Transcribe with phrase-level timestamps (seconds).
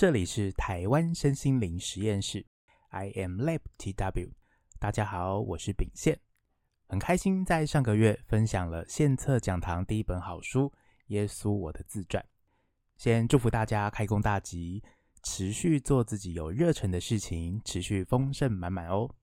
[0.00, 2.46] 这里是台湾身心灵实验室
[2.88, 4.30] ，I am Lab TW。
[4.78, 6.18] 大家好，我是秉宪，
[6.88, 10.70] 很开心在上个月分享了献策讲堂第一本好书
[11.08, 12.24] 《耶稣我的自传》。
[12.96, 14.82] 先祝福大家开工大吉，
[15.22, 19.14] 持续做自己有热忱的事情，持续丰盛满满哦。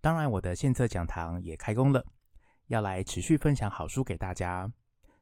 [0.00, 2.02] 当然，我的献策讲堂也开工了，
[2.68, 4.72] 要来持续分享好书给大家。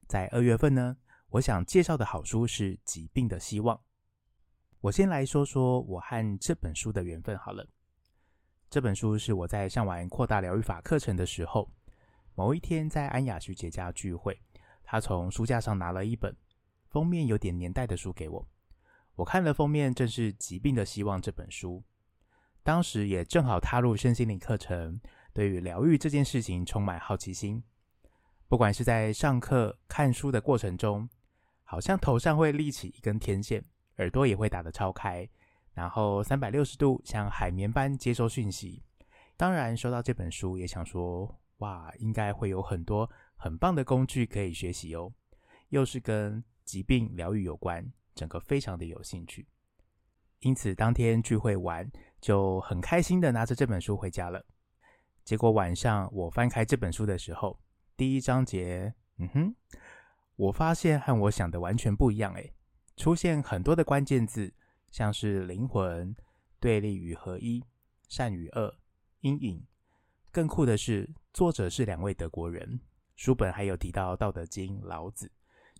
[0.06, 0.96] 在二月份呢，
[1.30, 3.76] 我想介绍的好书是《疾病的希望》。
[4.80, 7.66] 我先来说说我和这本书的缘分好了。
[8.68, 11.70] 这本书是我在上完扩大疗愈法课程的时候，
[12.34, 14.40] 某一天在安雅学姐家聚会，
[14.84, 16.36] 她从书架上拿了一本
[16.90, 18.48] 封面有点年代的书给我。
[19.14, 21.82] 我看了封面，正是《疾病的希望》这本书。
[22.62, 25.00] 当时也正好踏入身心灵课程，
[25.32, 27.62] 对于疗愈这件事情充满好奇心。
[28.46, 31.08] 不管是在上课看书的过程中，
[31.64, 33.64] 好像头上会立起一根天线。
[33.98, 35.28] 耳朵也会打得超开，
[35.72, 38.82] 然后三百六十度像海绵般接收讯息。
[39.36, 45.12] 当然，收到这本书也想说，哇，应该会有很多很棒的工具可以学习哦。
[45.68, 49.46] 又是跟疾病疗愈有关，整个非常的有兴趣。
[50.40, 54.44] 因此，当天聚会完就很开心的拿着这本书回家了。
[55.24, 57.58] 结果晚上我翻开这本书的时候，
[57.96, 59.54] 第一章节，嗯哼，
[60.36, 62.54] 我发现和我想的完全不一样诶。
[62.96, 64.52] 出现很多的关键字，
[64.90, 66.16] 像是灵魂、
[66.58, 67.62] 对立与合一、
[68.08, 68.74] 善与恶、
[69.20, 69.62] 阴影。
[70.32, 72.80] 更酷的是，作者是两位德国人。
[73.14, 75.30] 书本还有提到《道德经》、老子，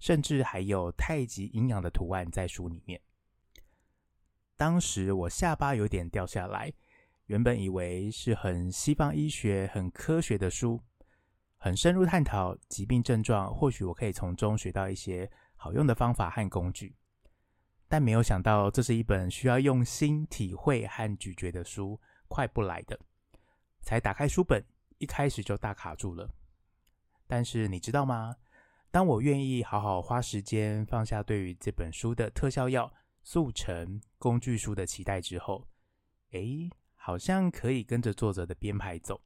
[0.00, 3.00] 甚至还有太极阴阳的图案在书里面。
[4.56, 6.72] 当时我下巴有点掉下来，
[7.26, 10.80] 原本以为是很西方医学、很科学的书，
[11.58, 16.94] 很深入探讨疾病症状，或许我可以从中学到一些好用的方法和工具。
[17.88, 22.98] 但没有想到，这是一本需要用心体会和咀嚼的书，快不来的。
[23.80, 24.64] 才打开书本，
[24.98, 26.28] 一开始就大卡住了。
[27.28, 28.36] 但是你知道吗？
[28.90, 32.92] 当我愿意好好花时间，放下对于这本书的特效药、
[33.22, 35.68] 速成工具书的期待之后，
[36.30, 39.20] 诶，好像可以跟着作者的编排走，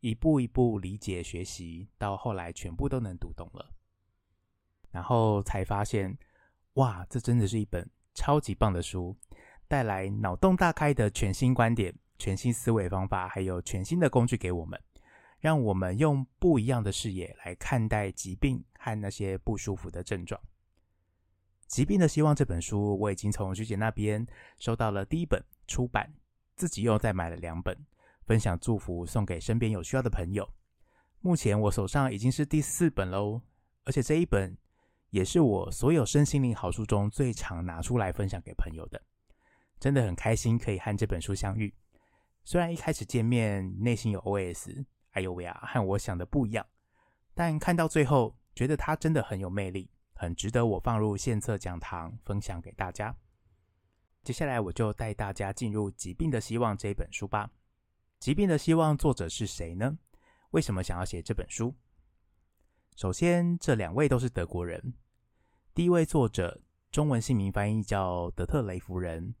[0.00, 3.74] 一步一步理解学习，到后来全部都能读懂了。
[4.90, 6.16] 然后才发现，
[6.74, 7.86] 哇，这真的是一本。
[8.18, 9.16] 超级棒的书，
[9.68, 14.76] 带来脑洞大开的全新观点、全新思维方法，还有全新的工具给我们，
[15.38, 20.40] 让我们用不一样的视野来看待疾病和那些不舒服的症状。
[21.68, 24.26] 《疾病的希望》这本书，我已经从学姐那边
[24.58, 26.12] 收到了第一本出版，
[26.56, 27.86] 自己又再买了两本，
[28.26, 30.52] 分享祝福送给身边有需要的朋友。
[31.20, 33.42] 目前我手上已经是第四本喽，
[33.84, 34.58] 而且这一本。
[35.10, 39.02] 也是我所有身心灵好书中最常拿出来分享给朋友的，
[39.80, 41.74] 真的很开心可以和这本书相遇。
[42.44, 46.66] 虽然一开始见面内心有 OS，哎呦喂呀，和我想的不一样，
[47.34, 53.14] 但看到最后，觉得它真的很有魅力，很值得我放入献策讲堂分享给大家。
[54.22, 57.46] 接下来我就带大家进入《疾病的希望》这本书吧。
[58.18, 59.98] 《疾病的希望》作者是谁呢？
[60.50, 61.74] 为什么想要写这本书？
[62.98, 64.92] 首先，这两位都是德国人。
[65.72, 66.60] 第一位作者，
[66.90, 69.36] 中文姓名翻译叫德特雷弗人，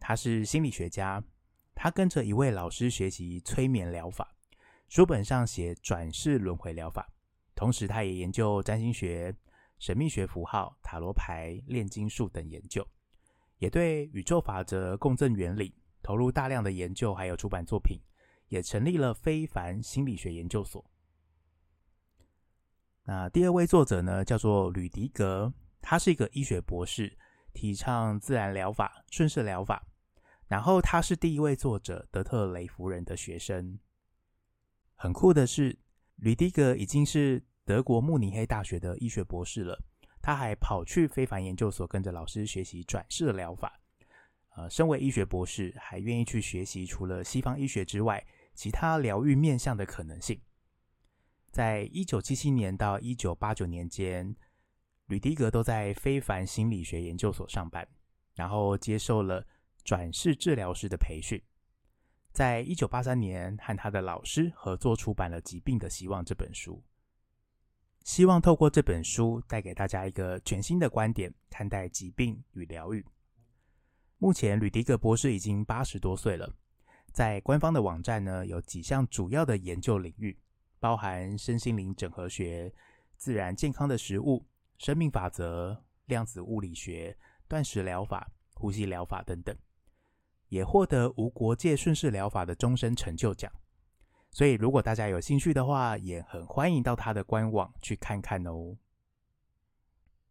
[0.00, 1.22] 他是心理学家。
[1.76, 4.34] 他跟着一位老师学习催眠疗法，
[4.88, 7.08] 书本上写转世轮回疗法。
[7.54, 9.32] 同时，他也研究占星学、
[9.78, 12.84] 神秘学符号、塔罗牌、炼金术等研究，
[13.58, 15.72] 也对宇宙法则、共振原理
[16.02, 18.00] 投入大量的研究，还有出版作品，
[18.48, 20.84] 也成立了非凡心理学研究所。
[23.04, 27.18] 那第二位作者呢，叫做吕迪格，他是一个医学博士，
[27.52, 29.84] 提倡自然疗法、顺势疗法。
[30.46, 33.78] 然后他是第一位作者德特雷夫人的学生。
[34.94, 35.78] 很酷的是，
[36.16, 39.82] 吕迪格已经是德国慕尼黑大学的医学博士了，
[40.20, 43.80] 他还跑去非凡研究所跟着老师学习转世疗法。
[44.54, 48.24] 呃，身为医学博士，还愿意去学习除了西方医学之外，
[48.54, 50.40] 其他疗愈面向的可能性。
[51.52, 54.34] 在一九七七年到一九八九年间，
[55.04, 57.86] 吕迪格都在非凡心理学研究所上班，
[58.34, 59.46] 然后接受了
[59.84, 61.38] 转世治疗师的培训。
[62.32, 66.82] 在一九八三年，和他的老师合作出版了《疾病的希望》这本书，
[68.02, 73.04] 希望透过这本书带给大家一个全新的观点，看待疾病与疗愈。
[74.16, 76.50] 目前，吕迪格博士已经八十多岁了，
[77.12, 80.38] 在官方的网站呢，有几项主要的研究领域。
[80.82, 82.74] 包含身心灵整合学、
[83.16, 84.44] 自然健康的食物、
[84.78, 89.56] 生命法则、量子物理学、断食疗法、呼吸疗法等等，
[90.48, 93.48] 也获得无国界顺势疗法的终身成就奖。
[94.32, 98.76] 所以，如果大家有兴趣的话，也很欢迎到他的官网去看看哦。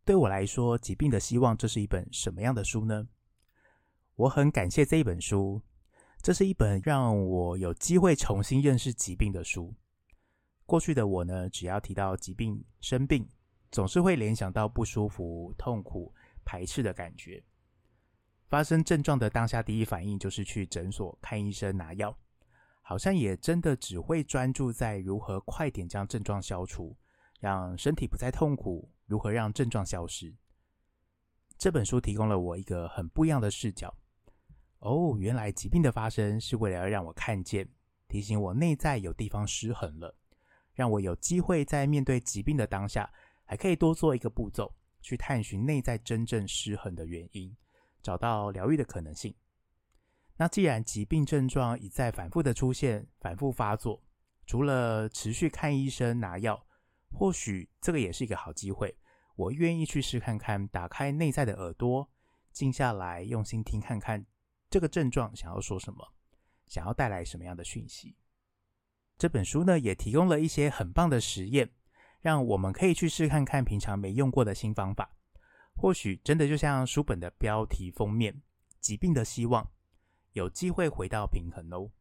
[0.03, 3.07] 对我来说，《疾病的希望》这是一本什么样的书呢？
[4.15, 5.61] 我很感谢这一本书，
[6.21, 9.73] 这是一本让我有机会重新认识疾病的书。
[10.71, 13.27] 过去的我呢，只要提到疾病、生病，
[13.73, 16.15] 总是会联想到不舒服、痛苦、
[16.45, 17.43] 排斥的感觉。
[18.47, 22.17] 发生症状的当下，第一反应就是去诊所看医生拿药，
[22.81, 26.95] 好像也真的只会专注在如何快点将症状消除，
[27.41, 28.89] 让身体不再痛苦。
[29.05, 30.33] 如何让症状消失？
[31.57, 33.93] 这本书提供了我一个很不一样的视角。
[34.79, 37.67] 哦，原来疾病的发生是为了要让我看见，
[38.07, 40.15] 提醒我内在有地方失衡了，
[40.73, 43.11] 让我有机会在面对疾病的当下，
[43.45, 47.55] 还可以多做一个步骤，去探寻内在真正失衡的原因，
[48.01, 49.35] 找到疗愈的可能性。
[50.37, 54.01] 那既然疾病症状一再反复的出现，反复发作，
[54.45, 56.65] 除了持续看医生拿药，
[57.11, 58.97] 或许这个也是一个好机会。
[59.35, 62.09] 我愿意去试看看，打开内在的耳朵，
[62.51, 64.25] 静下来，用心听看看
[64.69, 66.13] 这个症状想要说什么，
[66.67, 68.15] 想要带来什么样的讯息。
[69.21, 71.69] 这本书呢，也提供了一些很棒的实验，
[72.21, 75.15] 让我们可以去试看看平常没用过的新方法。
[75.75, 78.41] 或许真的就像书本的标题封面，
[78.79, 79.69] 疾病的希望，
[80.31, 81.91] 有机会回到平衡哦。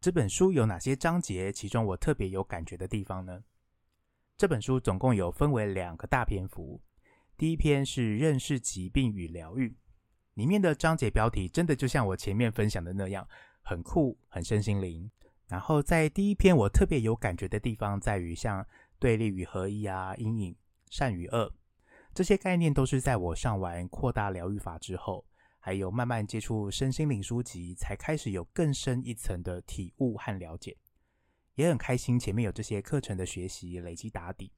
[0.00, 1.52] 这本书有哪些章节？
[1.52, 3.44] 其中我特别有感觉的地方呢？
[4.38, 6.80] 这本书总共有分为两个大篇幅，
[7.36, 9.76] 第一篇是认识疾病与疗愈，
[10.32, 13.28] 里面的章节标题真的就像我前面分享的那样，
[13.60, 15.10] 很酷，很身心灵。
[15.52, 18.66] 然后在第一篇，我特别有感觉的地方在于像
[18.98, 20.56] 对立与合一啊、阴影、
[20.88, 21.52] 善与恶
[22.14, 25.26] 这些概念，都是在我上完扩大疗愈法之后，
[25.58, 30.74] 还有慢慢接触身心灵书籍，才开始有更深一层的体悟和了解。
[31.56, 34.50] 也很开心，前面有这些课程的学习累积打底，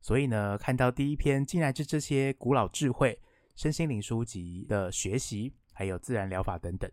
[0.00, 3.20] 所以呢，看到第一篇竟然是这些古老智慧、
[3.56, 6.90] 身心灵书籍的学习，还有自然疗法等等，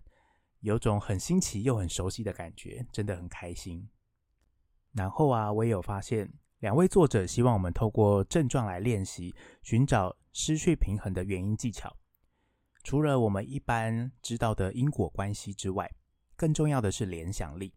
[0.62, 3.88] 有种很新奇又很熟悉的感觉，真的很开心。
[4.94, 11.96] 然后啊，我也有发现，两位作者希望我们透过症状来练习，寻找失去平衡的原因技巧。
[12.84, 15.92] 除了我们一般知道的因果关系之外，
[16.36, 17.74] 更重要的是联想力。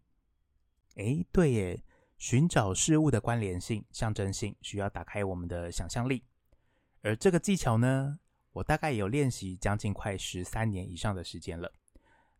[0.95, 1.83] 诶，对耶，
[2.17, 6.23] 寻找事物的关联性、象征性，需要打开我们的想象力。
[7.01, 8.19] 而这个技巧呢，
[8.51, 11.71] 我大概有练习将近快十三年以上的时间了。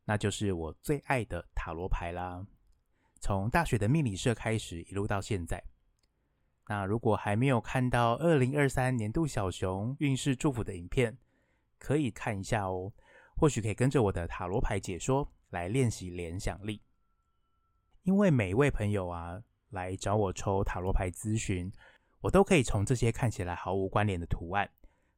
[0.06, 2.46] 那就是我最爱的塔罗牌啦。
[3.19, 5.63] 从大学的命理社开始，一路到现在。
[6.68, 11.18] 那如果还没有看到二零二三年度小熊运势祝福的影片，
[11.78, 12.92] 可以看一下哦。
[13.38, 16.81] 或许可以跟着我的塔罗牌解说来练习联想力。
[18.04, 21.72] 因为每一位朋友啊来找我抽塔罗牌咨询，
[22.22, 24.70] 我都可以从这些看起来毫无关联的图案，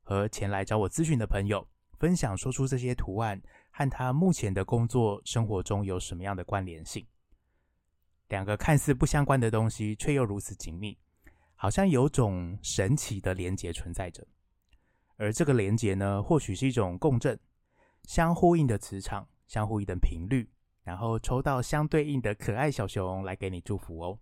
[0.02, 1.68] 和前来找我咨询的朋友
[2.00, 3.42] 分享，说出这些图案
[3.78, 7.06] 和他目前的工作生活中有什么样的关联性。
[8.30, 10.98] 两个看似不相关的东西，却又如此紧密，
[11.54, 14.26] 好像有种神奇的连结存在着。
[15.16, 17.40] 而这个连结呢，或许是一种共振，
[18.06, 20.50] 相呼应的磁场，相呼应的频率。
[20.82, 24.18] 然后抽到相对应的可爱小熊来给你祝福哦，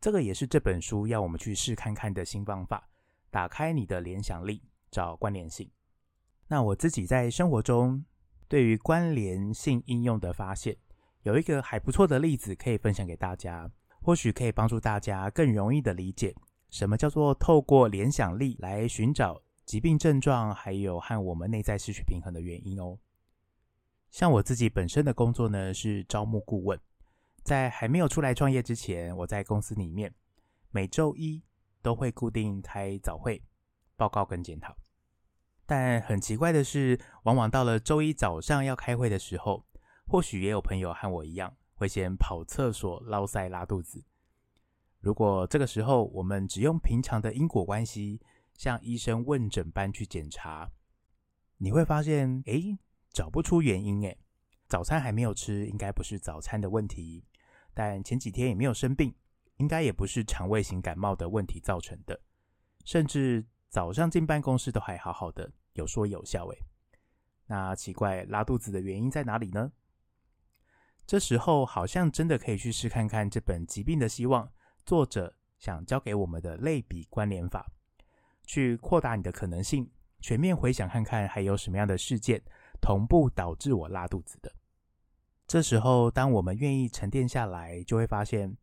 [0.00, 2.88] 这个也是这本书要我们去试看看的新方法，
[3.30, 5.70] 打开你的联想力，找关联性。
[6.48, 8.04] 那我自己在生活中
[8.54, 10.76] 对于关联性应用的发现，
[11.22, 13.68] 有一个还不错的例子可以分享给大家，
[14.00, 16.32] 或许可以帮助大家更容易的理解
[16.70, 22.96] 什么叫做透过联想力来寻找疾病症状，还有和我们内在失去平衡的原因哦。
[24.12, 26.78] 像我自己本身的工作呢，是招募顾问，
[27.42, 30.14] 在还没有出来创业之前，我在公司里面
[30.70, 31.42] 每周一
[31.82, 33.42] 都会固定开早会
[33.96, 34.76] 报告跟检讨。
[35.66, 39.64] 但很奇怪的是，往往到了周一早上要开会的时候，
[40.06, 44.04] 或许也有朋友和我一样，会先跑厕所、落塞、拉肚子。
[45.00, 48.20] 如果这个时候我们只用平常的因果关系，
[48.56, 50.70] 像医生问诊般去检查，
[51.58, 52.78] 你会发现，诶。
[53.14, 54.18] 找不出原因诶，
[54.66, 57.24] 早餐还没有吃，应该不是早餐的问题。
[57.72, 59.14] 但前几天也没有生病，
[59.58, 62.20] 应该也不是肠胃型感冒的问题造成的。
[62.84, 66.58] 甚至早上进办公室都还好好的，有说有笑诶。
[67.46, 69.72] 那奇怪，拉肚子的原因在哪里呢？
[71.04, 74.46] 这时候好像真的可以去试看看这本《疾病的希望》，
[74.86, 77.66] 作者想教给我们的类比关联法，
[78.46, 79.90] 去扩大你的可能性，
[80.20, 82.40] 全面回想看看还有什么样的事件。
[82.80, 84.52] 同步导致我拉肚子的。
[85.48, 88.56] 这时候，当我们愿意沉淀下来，就会发现，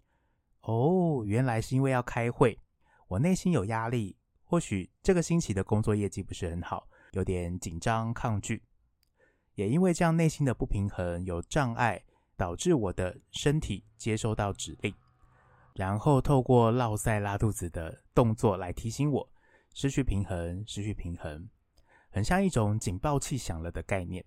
[0.61, 2.57] 哦，原来是因为要开会，
[3.09, 4.15] 我内心有压力，
[4.51, 8.61] 或许这个星期的工作业绩不是很好，有点紧张抗拒。
[9.55, 12.03] 也因为这样内心的不平衡有障碍，
[12.35, 14.93] 导致我的身体接收到指令，
[15.73, 19.25] 然后透过落赛拉肚子的动作来提醒我
[19.73, 21.47] 失去平衡，失去平衡，
[22.09, 24.21] 很像一种警报器响了的概念。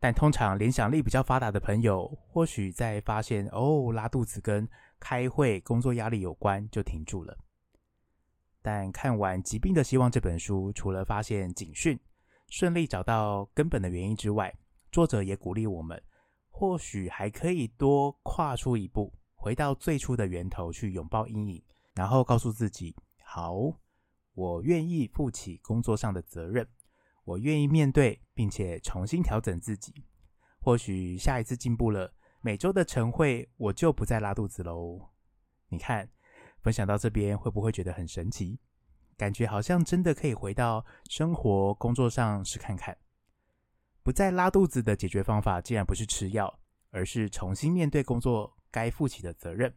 [0.00, 4.68] 但通常联想力比较发达的朋友，或许在发现哦拉肚子跟
[4.98, 7.38] 开会工作压力有关，就停住了。
[8.64, 12.00] 但看完《疾病的希望》这本书，除了发现警讯，
[12.48, 14.50] 顺利找到根本的原因之外，
[14.90, 16.02] 作者也鼓励我们，
[16.48, 21.62] 或许还可以多跨出一步，回到最初的源头去拥抱阴影，
[21.94, 23.54] 然后告诉自己：好，
[24.32, 26.66] 我愿意负起工作上的责任，
[27.26, 29.92] 我愿意面对，并且重新调整自己。
[30.62, 35.10] 或许下一次进步了，每周的晨会我就不再拉肚子喽。
[35.68, 36.08] 你看，
[36.64, 38.58] 分享到这边会不会觉得很神奇？
[39.18, 42.96] 感觉好像真的可以回到生活、工作上试看看，
[44.02, 46.58] 不再拉肚子的解决方法，竟然不是吃药，
[46.90, 49.76] 而是重新面对工作该负起的责任，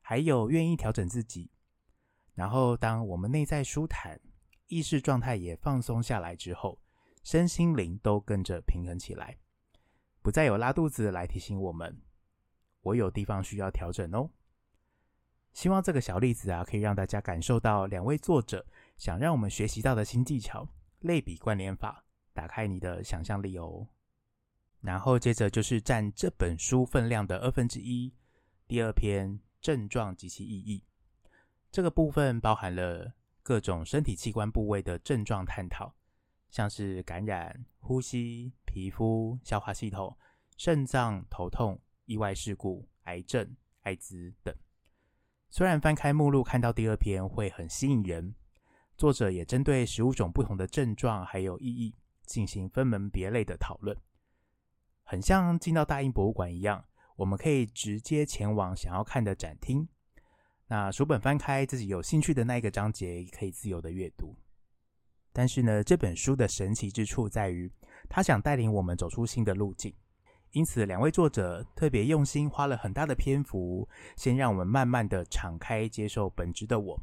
[0.00, 1.50] 还有愿意调整自己。
[2.34, 4.20] 然后，当我们内在舒坦，
[4.68, 6.80] 意识状态也放松下来之后，
[7.24, 9.36] 身心灵都跟着平衡起来，
[10.22, 12.00] 不再有拉肚子来提醒我们，
[12.82, 14.30] 我有地方需要调整哦。
[15.58, 18.64] 希望这个小例子啊，可以让大家感受到两位作者
[18.96, 20.68] 想让我们学习到的新技巧——
[21.02, 23.88] 类比关联法，打开你的想象力哦。
[24.82, 28.14] 然后接着就是占这本书分量的二分之一，
[28.68, 30.84] 第二篇症状及其意义。
[31.72, 33.12] 这个部分包含了
[33.42, 35.92] 各种身体器官部位的症状探讨，
[36.50, 40.16] 像是感染、呼吸、皮肤、消化系统、
[40.56, 44.54] 肾脏、头痛、意外事故、癌症、艾滋等。
[45.50, 48.34] 虽然翻开目录看到第二篇会很吸引人，
[48.96, 51.94] 作者也针对十五种不同的症状还有意义
[52.26, 53.96] 进行分门别类的讨论，
[55.04, 56.84] 很像进到大英博物馆一样，
[57.16, 59.88] 我们可以直接前往想要看的展厅。
[60.66, 64.36] 那书本翻开自己有兴趣的那一个章节，可以自由的阅读。
[65.32, 67.72] 但是呢，这本书的神奇之处在于，
[68.06, 69.94] 他想带领我们走出新的路径。
[70.52, 73.86] 因此，两位作者特别用心，花了很大的篇幅，
[74.16, 76.98] 先让我们慢慢的敞开接受本质的我，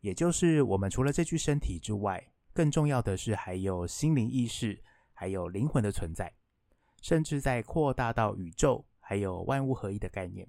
[0.00, 2.22] 也就是我们除了这具身体之外，
[2.52, 4.78] 更重要的是还有心灵意识，
[5.14, 6.30] 还有灵魂的存在，
[7.00, 10.46] 甚至在扩大到宇宙，还有万物合一的概念。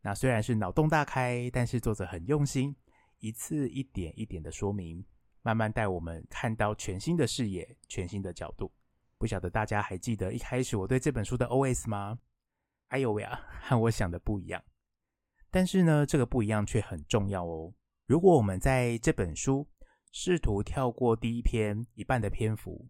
[0.00, 2.74] 那虽然是脑洞大开，但是作者很用心，
[3.18, 5.04] 一次一点一点的说明，
[5.42, 8.72] 慢慢带我们看到全新的视野，全新的角度。
[9.22, 12.18] 不晓得大家还记得一开始我对这本书的 OS 吗？
[12.88, 14.60] 哎呦喂啊，和我想的不一样。
[15.48, 17.72] 但是呢，这个不一样却很重要哦。
[18.06, 19.64] 如果我们在这本书
[20.10, 22.88] 试图跳过第一篇一半的篇幅，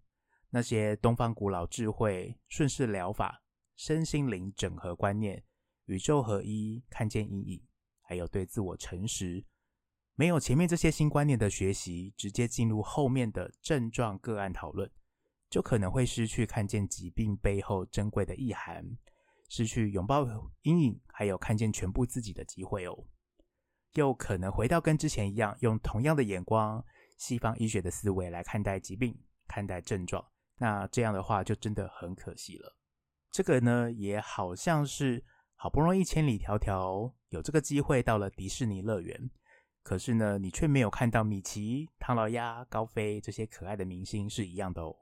[0.48, 3.42] 那些东方古老智慧、顺势疗法、
[3.76, 5.44] 身心灵整合观念、
[5.84, 7.62] 宇宙合一、看见阴影，
[8.00, 9.44] 还有对自我诚实，
[10.14, 14.90] 没有前面这些新观念的学习，直接进入后面的症状个案讨论。
[15.52, 18.96] 就可能会失去看见疾病背后珍贵的意涵，
[19.50, 20.26] 失去拥抱
[20.62, 23.04] 阴影，还有看见全部自己的机会哦。
[23.92, 26.82] 又可能回到跟之前一样，用同样的眼光，
[27.18, 29.14] 西方医学的思维来看待疾病、
[29.46, 30.24] 看待症状。
[30.56, 32.74] 那这样的话，就真的很可惜了。
[33.30, 35.22] 这个呢，也好像是
[35.54, 39.30] 好不容易千里迢迢有这个机会到了迪士尼乐园，
[39.82, 44.96] 可是呢，你却没有看到米奇、唐老鸭、高飞这些可爱的明星是一样的哦。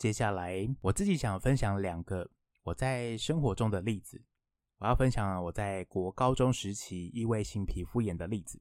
[0.00, 2.26] 接下来，我自己想分享两个
[2.62, 4.18] 我在生活中的例子。
[4.78, 8.58] 我要分享我在国高中时期异位性皮肤炎的例子。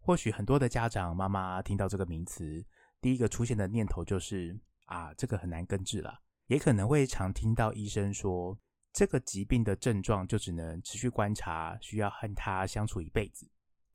[0.00, 2.66] 或许很多的家长妈妈听到这个名词，
[3.00, 6.12] 第一个出现的念头就是啊，这个很难根治了。
[6.48, 8.58] 也可能会常听到医生说，
[8.92, 13.48] 这个疾病的症状就只能持续观察，需要和他相处一辈子。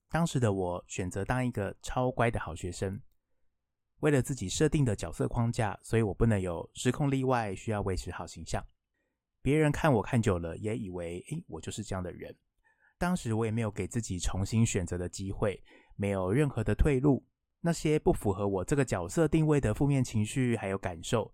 [0.08, 3.02] 当时的我选择当一个超乖的好学生。
[4.06, 8.64] 为了自己设定的角色框架，所以我不能有失控例外，需要维持好形象。
[9.42, 12.38] 别人看我看久了，也以为，诶，我就是这样的人。
[13.00, 15.60] 当时我也没有给自己重新选择的机会，
[15.96, 17.26] 没有任何的退路。
[17.62, 21.34] 那些不符合我这个角色定位的负面情绪还有感受，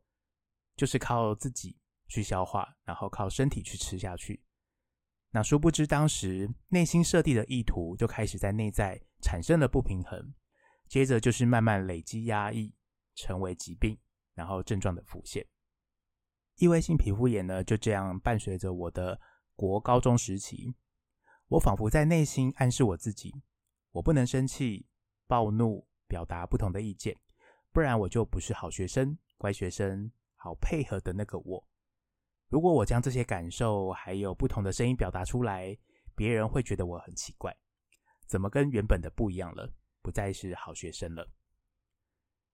[0.77, 4.41] 就是靠自己去消化，然后靠身体去吃下去。
[5.31, 10.33] 那殊不知，当时内心设定的意图就开始在内在产生了不平衡。
[10.91, 12.75] 接着就是慢慢累积压抑，
[13.15, 13.98] 成为疾病，
[14.33, 15.48] 然后症状的浮现。
[16.57, 19.17] 异位性皮肤炎呢，就这样伴随着我的
[19.55, 20.75] 国高中时期。
[21.48, 23.33] 我仿佛在内心暗示我自己：
[23.91, 24.86] 我不能生气、
[25.27, 27.17] 暴怒，表达不同的意见，
[27.71, 31.65] 不然我就不是好学生、乖学生、好配合的那个我。
[32.50, 35.74] 如果我将这些感受还有不同的声音表达出来，
[36.17, 37.55] 别人会觉得我很奇怪，
[38.27, 39.74] 怎么跟原本的不一样了？
[40.01, 41.29] 不再是好学生了。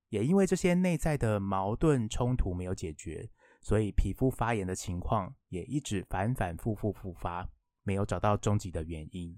[0.10, 7.50] 也因为这些内在的矛盾冲突没有解决，所以皮肤发炎的情况也一直反反复复复发，
[7.84, 9.38] 没有找到终极的原因。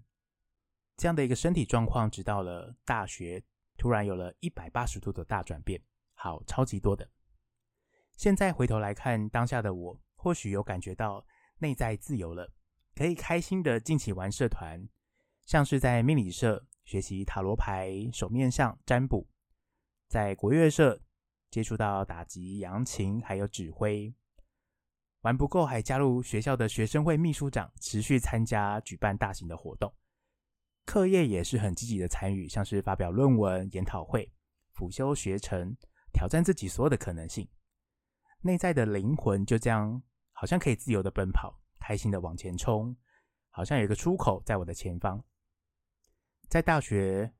[0.96, 3.44] 这样的一个身体状况，直到了大学，
[3.78, 5.82] 突然有了一百八十度的大转变，
[6.14, 7.10] 好，超级多的。
[8.16, 11.26] 现在回头来看当下的我，或许有感觉到
[11.58, 12.54] 内在自由了，
[12.94, 14.88] 可以开心的尽情玩社团，
[15.46, 19.30] 像是在命理社学习塔罗牌、手面相占卜。
[20.08, 21.00] 在国乐社
[21.52, 24.12] 接触到打击、扬琴，还有指挥，
[25.22, 29.94] 玩不够还加入学校的学生会秘书长，持续参加举办大型的活动。
[30.84, 34.28] 课业也是很积极的参与，像是发表论文、研讨会、
[34.72, 35.78] 辅修学程，
[36.12, 37.48] 挑战自己所有的可能性。
[38.42, 42.98] 内在的灵魂就这样，好像可以自由的奔跑，开心的往前冲，
[43.52, 45.24] 好像有一个出口在我的前方。
[46.50, 47.32] 在大学，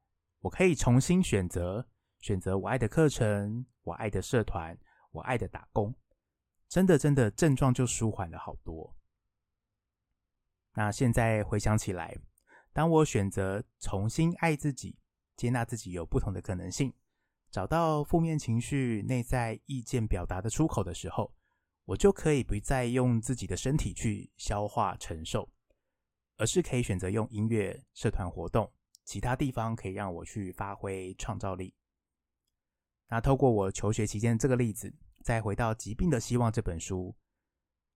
[0.42, 1.90] 我可以重新选择。
[2.20, 4.78] 选择我爱的课程，我爱的社团，
[5.12, 5.96] 我爱的打工，
[6.68, 8.96] 真的真的症状就舒缓了好多。
[10.74, 12.16] 那现在回想起来，
[12.72, 15.00] 当我选择重新爱自己，
[15.36, 16.94] 接纳自己有不同的可能性，
[17.50, 21.34] 找到负面情绪内在意见表达的出口的时候，
[21.86, 25.50] 我就可以不再用自己的身体去消化承受，
[26.38, 28.72] 而是可以选择用音乐、社团活动，
[29.10, 31.74] 其他地方可以让我去发挥创造力。
[33.08, 34.94] 那透过我求学期间这个例子，
[35.24, 37.16] 再回到《疾病的希望》这本书，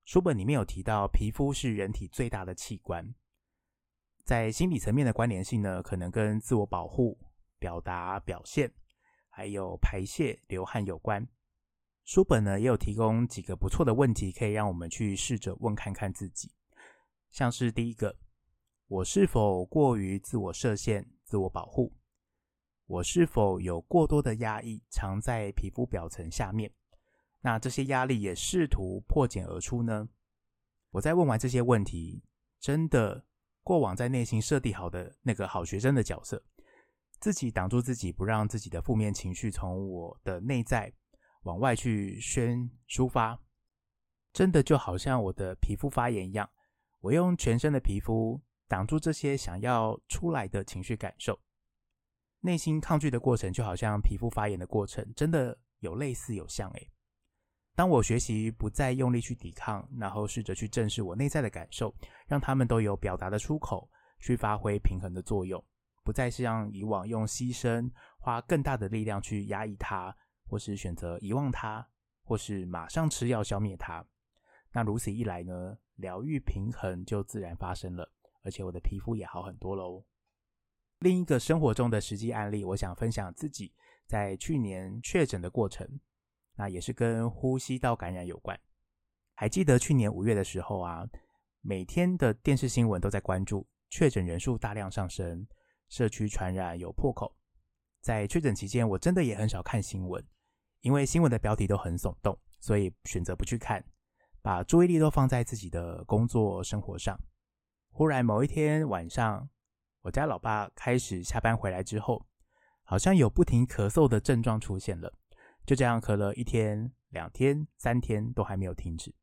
[0.05, 3.13] 书本里面有提到，皮肤是人体最大的器官，
[4.25, 7.15] 在心理层面的关联性呢，可能跟自我保护、
[7.59, 8.73] 表达、表现，
[9.29, 11.23] 还有排泄、流汗有关。
[12.05, 16.51] 书本呢也有提供几个不错的问题，可以让我们去试着问看看自己，
[17.29, 18.17] 像是第一个，
[18.93, 21.91] 我是否过于自我设限、自我保护？
[22.85, 26.71] 我是否有过多的压抑藏在皮肤表层下面？
[27.41, 30.07] 那这些压力也试图破茧而出呢？
[30.91, 32.23] 我在问完这些问题，
[32.59, 33.25] 真的
[33.63, 36.45] 过往在内心设定好的那个好学生的角色，
[37.19, 40.93] 自己挡住自己，不让自己的负面情绪从我的内在
[41.45, 43.41] 往外去宣抒发，
[44.31, 46.47] 真的就好像我的皮肤发炎一样，
[46.99, 48.39] 我用全身的皮肤
[48.73, 51.39] 挡住这些想要出来的情绪感受。
[52.39, 56.89] 内心抗拒的过程，就好像皮肤发炎的过程，真的有类似有像诶。
[57.75, 61.93] 当我学习不再用力去抵抗，然后试着去正视我内在的感受，
[62.25, 63.87] 让他们都有表达的出口，
[64.19, 65.63] 去发挥平衡的作用，
[66.03, 70.11] 不再是像以往用牺牲、花更大的力量去压抑它，
[70.47, 71.87] 或是选择遗忘它，
[72.23, 74.03] 或是马上吃药消灭它。
[74.71, 78.11] 那如此一来呢，疗愈平衡就自然发生了，
[78.43, 80.05] 而且我的皮肤也好很多喽。
[80.99, 83.73] 另一个生活中的实际案例，我想分享自己
[84.07, 85.99] 在去年确诊的过程，
[86.55, 88.57] 那也是跟呼吸道感染有关。
[89.33, 91.05] 还记得去年五月的时候啊，
[91.61, 95.45] 每天的电视新闻都在关注确诊人数大量上升，
[95.89, 97.35] 社区传染有破口。
[98.01, 100.23] 在确诊期间，我真的也很少看新闻，
[100.81, 103.83] 因为新闻的标题都很耸动，所以选择不去看，
[104.41, 107.19] 把注意力都放在自己的工作生活上。
[107.95, 109.47] 忽然某一天晚上，
[110.01, 112.25] 我家老爸开始下班回来之后，
[112.81, 115.13] 好像有不停咳嗽的症状出现了，
[115.63, 119.13] 就这样咳了一天、两天、三天都还没有停止。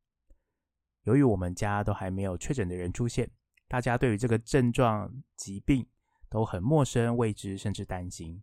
[1.03, 3.29] 由于我们家都还没有确诊的人出现，
[3.67, 5.85] 大家对于这个症状、疾病
[6.29, 8.41] 都很陌生、未知，甚至担心。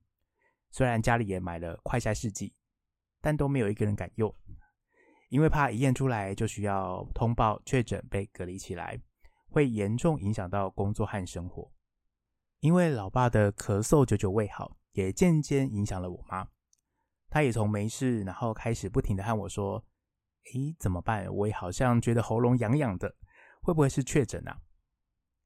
[0.71, 2.55] 虽然家里也买了快筛试剂，
[3.23, 4.35] 但都没有一个人敢用，
[5.31, 9.01] 因为怕一验出来就需要通报确诊被隔离起来，
[9.49, 11.71] 会严重影响到工作和生活。
[12.61, 16.49] 因为老爸的咳嗽久久未好，也渐渐影响了我妈。
[17.31, 19.85] 她也从没事，然后开始不停的和我说
[20.55, 21.33] ：“诶，怎么办？
[21.33, 23.15] 我也好像觉得喉咙痒痒的，
[23.63, 24.61] 会不会是确诊啊？”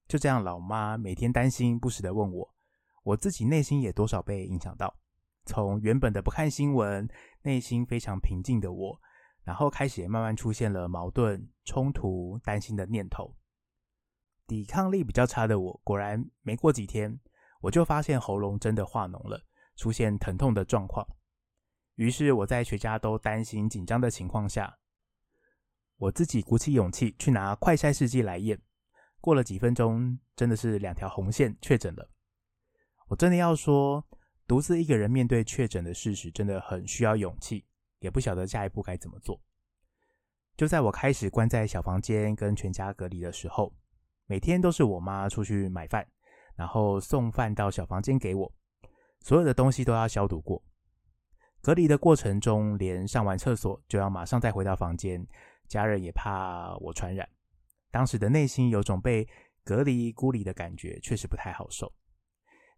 [0.08, 2.54] 就这样，老妈每天担心不时的问我，
[3.02, 4.96] 我自己内心也多少被影响到。
[5.44, 7.08] 从原本的不看新闻，
[7.42, 9.00] 内心非常平静的我，
[9.42, 13.34] 然后开始也慢慢出现了矛盾、冲突、担心的念头。
[14.52, 17.18] 抵抗力比较差的我，果然没过几天，
[17.62, 19.42] 我就发现喉咙真的化脓了，
[19.76, 21.06] 出现疼痛的状况。
[21.94, 24.78] 于是我在全家都担心紧张的情况下，
[25.96, 28.60] 我自己鼓起勇气去拿快筛试剂来验，
[29.22, 32.10] 过了几分钟，真的是两条红线确诊了。
[33.06, 34.06] 我真的要说，
[34.46, 37.64] 独自一个人面对确诊的事实，真的很需要勇气，
[38.00, 39.40] 也不晓得下一步该怎么做。
[40.58, 43.74] 就在我开始关在小房间跟全家隔离的时候，
[44.32, 46.08] 每天都是我妈出去买饭，
[46.56, 48.50] 然后送饭到小房间给我，
[49.20, 50.64] 所有的东西都要消毒过。
[51.60, 55.22] 隔离的过程中，连上完厕所就要马上再回到房间。
[55.68, 57.28] 家人也怕我传染，
[57.90, 59.28] 当时的内心有种被
[59.64, 61.92] 隔离孤立的感觉，确实不太好受。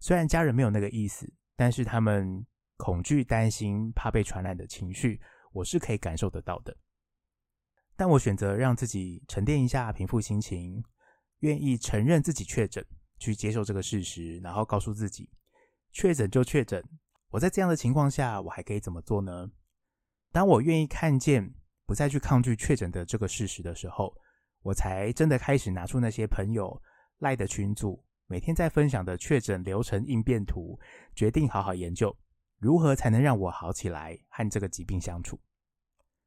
[0.00, 2.44] 虽然家人没有那个意思，但是他们
[2.78, 5.20] 恐惧、担心、怕被传染的情绪，
[5.52, 6.76] 我是可以感受得到的。
[7.94, 10.82] 但我选择让自己沉淀一下，平复心情，
[11.40, 12.84] 愿意承认自己确诊，
[13.18, 15.28] 去接受这个事实，然后告诉自己，
[15.92, 16.82] 确诊就确诊。
[17.30, 19.50] 我在这样的情况下，我还可以怎么做呢？
[20.32, 21.54] 当我愿意看见。
[21.86, 24.16] 不再去抗拒确诊的这个事实的时候，
[24.62, 26.80] 我才真的开始拿出那些朋友
[27.18, 30.80] 赖的群组，每天在分享的确诊流程应变图，
[31.14, 32.16] 决定好好研究
[32.58, 35.38] 如何才能让我好起来，和这个疾病相处。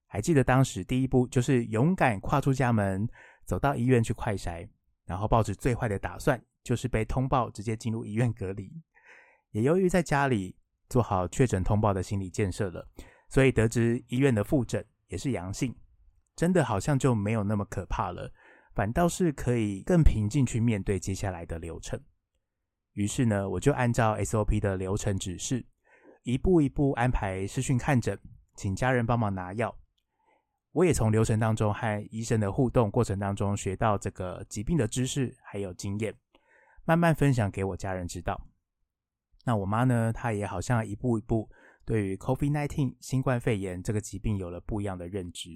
[0.05, 3.09] 还记得当时第一步就是勇敢跨出家门，
[3.43, 4.69] 走到医院去快筛，
[5.07, 8.71] 然后抱着最坏的打算，就是被通报直接进入医院隔离。
[9.49, 10.55] 也由于在家里
[10.87, 12.87] 做好确诊通报的心理建设了，
[13.29, 14.85] 所以得知医院的复诊。
[15.07, 15.73] 也是阳性，
[16.35, 18.29] 真的好像就没有那么可怕了，
[18.75, 21.97] 反倒是可以更平静去面对接下来的流程。
[22.91, 25.65] 于是呢，我就按照 SOP 的流程指示，
[26.23, 28.19] 一步一步安排视讯看诊，
[28.57, 29.73] 请家人帮忙拿药。
[30.77, 36.15] 我也从流程当中和医生的互动过程当中学到这个疾病的知识还有经验，
[36.85, 38.39] 慢慢分享给我家人知道。
[39.43, 41.49] 那我妈呢，她也好像一步一步。
[41.83, 45.49] 对于 COVID-19 新冠肺炎这个疾病有了不一样的认知，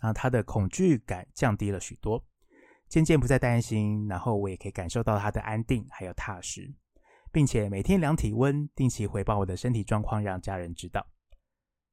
[0.00, 2.24] 那她的恐惧感降低了许多，
[2.88, 6.72] 渐渐不再担心，然后我也可以感受到她的安定还有踏实，
[7.30, 11.06] 并且每天量体温，定期回报我的身体状况，让家人知道。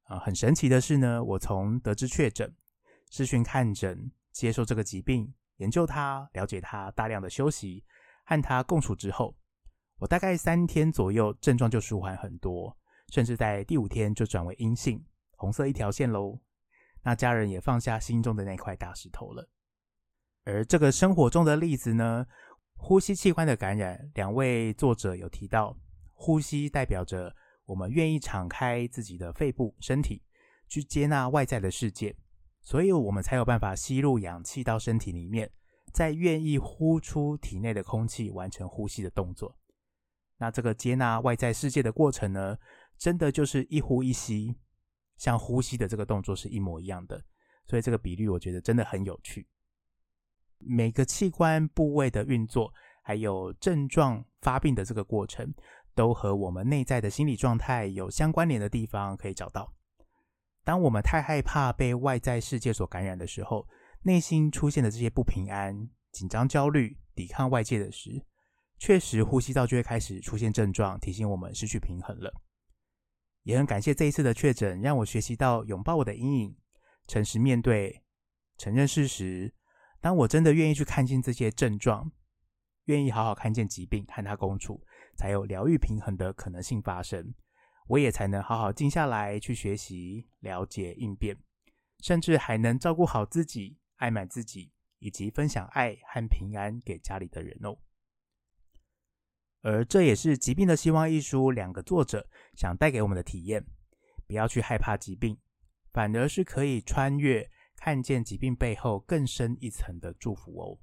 [0.06, 2.52] 啊，很神奇的是呢，我从得知确诊、
[3.12, 7.84] 视讯看诊、接受这个疾病、研究它、了解它、大量的休息
[8.24, 9.36] 和它共处之后，
[10.00, 12.76] 我大概三天左右症状就舒缓很多。
[13.10, 15.06] 甚至在第五天就转为阴性，
[15.38, 16.40] 红色一条线喽。
[17.04, 19.48] 那家人也放下心中的那块大石头了。
[20.44, 22.26] 而这个生活中的例子呢，
[22.76, 25.78] 呼吸器官的感染，两位作者有提到，
[26.14, 27.32] 呼吸代表着
[27.66, 30.22] 我们愿意敞开自己的肺部、身体，
[30.68, 32.16] 去接纳外在的世界，
[32.62, 35.52] 所以我们才有办法吸入氧气到身体里面，
[35.94, 39.58] 再愿意呼出体内的空气，完成呼吸的动作。
[40.38, 42.58] 那这个接纳外在世界的过程呢，
[42.98, 44.56] 真的就是一呼一吸，
[45.18, 47.24] 像呼吸的这个动作是一模一样的，
[47.66, 49.48] 所以这个比率我觉得真的很有趣。
[50.58, 55.54] 每个器官部位的运作，还有症状发病的这个过程，
[55.96, 59.74] 都和我们内在的心理状态有相关联的地方可以找到。
[60.64, 63.68] 当我们太害怕被外在世界所感染的时候，
[64.04, 68.24] 内心出现的这些不平安、紧张、焦虑、抵抗外界的时，
[68.78, 72.34] 确实呼吸道就会开始出现症状，提醒我们失去平衡了。
[73.44, 76.58] 也很感谢这一次的确诊，让我学习到拥抱我的阴影，
[77.08, 78.04] 诚实面对，
[78.58, 79.54] 承认事实。
[80.02, 82.12] 当我真的愿意去看见这些症状，
[82.86, 84.84] 愿意好好看见疾病，和它共处，
[85.16, 87.34] 才有疗愈平衡的可能性发生。
[87.88, 91.38] 我也才能好好静下来去学习、了解、应变，
[92.00, 97.78] 甚至还能照顾好自己、爱满自己，以及分享爱和平安给家里的人哦。
[99.62, 103.66] 而这也是《疾病的希望》一书两个作者想带给我们的体验：
[104.28, 105.38] 不要去害怕疾病，
[105.92, 110.80] 反而是可以穿越，看见疾病背后更深一层的祝福哦。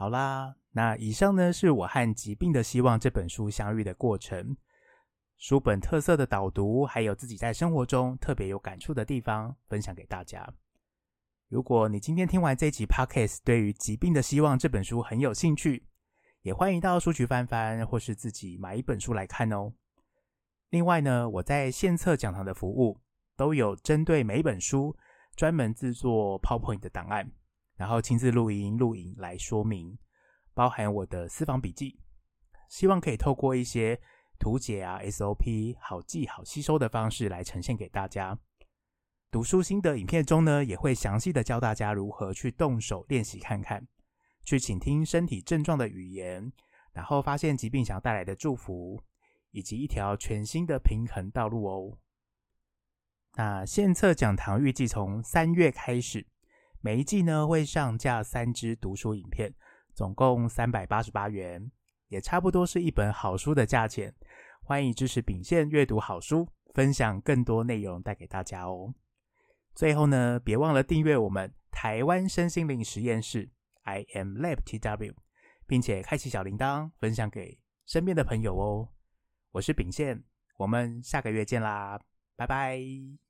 [0.00, 4.56] 好啦，那以上呢是我和《疾病的希望》这本书相遇的过程，
[5.36, 10.50] 书本特色的导读，还有自己在生活中特别有感触的地方，分享给大家。
[11.50, 15.84] 如果你今天听完这集 Podcast，对于《疾病的希望》这本书很有兴趣，
[16.40, 19.70] 也欢迎到书局翻翻，或是自己买一本书来看哦。
[20.70, 22.98] 另外呢，我在献策讲堂的服务
[23.36, 24.96] 都有针对每本书
[25.36, 27.30] 专门制作 PowerPoint 的档案，
[27.80, 29.96] 然后亲自录音录影来说明，
[30.52, 31.98] 包含我的私房笔记，
[32.68, 33.98] 希望可以透过一些
[34.38, 38.38] 图解啊 SOP 好记好吸收的方式来呈现给大家。
[39.30, 43.88] 读书心得影片中呢，也会详细的教大家如何去动手练习看看。
[44.44, 46.52] 去倾听身体症状的语言，
[46.92, 49.02] 然后发现疾病想要带来的祝福，
[49.52, 51.98] 以及一条全新的平衡道路哦。
[53.36, 56.26] 那献策讲堂预计从三月开始，
[56.82, 59.52] 每一季呢会上架三支读书影片，
[59.94, 61.70] 总共三百八十八元，
[62.08, 64.14] 也差不多是一本好书的价钱。
[64.62, 68.94] 欢迎支持秉宪阅读好书，分享更多内容带给大家哦。
[69.74, 73.50] 最后呢，别忘了订阅我们台湾身心灵实验室
[73.82, 75.14] （I M Lab TW，
[75.66, 78.88] 并且开启小铃铛，分享给身边的朋友哦。
[79.52, 80.24] 我是秉宪，
[80.56, 82.00] 我们下个月见啦。
[82.36, 83.29] 拜拜。